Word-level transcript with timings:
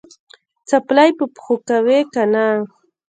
څپلۍ 0.69 1.09
په 1.17 1.25
پښو 1.33 1.55
کوې 1.67 1.99
که 2.13 2.23
نه؟ 2.33 2.45